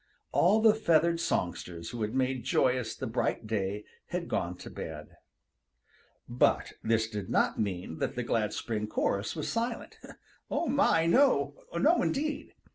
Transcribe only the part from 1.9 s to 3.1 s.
who had made joyous the